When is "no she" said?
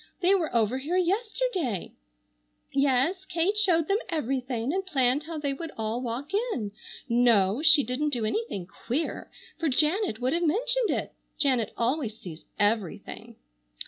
7.07-7.83